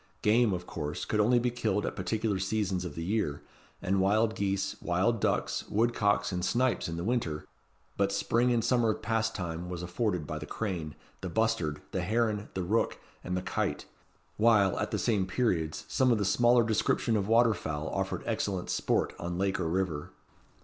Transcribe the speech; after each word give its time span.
Game, 0.23 0.51
of 0.51 0.65
course, 0.65 1.05
could 1.05 1.19
only 1.19 1.37
be 1.37 1.51
killed 1.51 1.85
at 1.85 1.95
particular 1.95 2.39
seasons 2.39 2.85
of 2.85 2.95
the 2.95 3.03
year; 3.03 3.43
and 3.83 4.01
wild 4.01 4.33
geese, 4.33 4.75
wild 4.81 5.19
ducks, 5.21 5.63
woodcocks, 5.69 6.31
and 6.31 6.43
snipes 6.43 6.87
in 6.89 6.97
the 6.97 7.03
winter; 7.03 7.45
but 7.97 8.11
spring 8.11 8.51
and 8.51 8.65
summer 8.65 8.95
pastime 8.95 9.69
was 9.69 9.83
afforded 9.83 10.25
by 10.25 10.39
the 10.39 10.47
crane, 10.47 10.95
the 11.21 11.29
bustard, 11.29 11.83
the 11.91 12.01
heron, 12.01 12.49
the 12.55 12.63
rook, 12.63 12.97
and 13.23 13.37
the 13.37 13.43
kite; 13.43 13.85
while, 14.37 14.79
at 14.79 14.89
the 14.89 14.97
same 14.97 15.27
periods, 15.27 15.85
some 15.87 16.11
of 16.11 16.17
the 16.17 16.25
smaller 16.25 16.63
description 16.63 17.15
of 17.15 17.27
water 17.27 17.53
fowl 17.53 17.87
offered 17.89 18.23
excellent 18.25 18.71
sport 18.71 19.13
on 19.19 19.37
lake 19.37 19.59
or 19.59 19.67
river. 19.69 20.09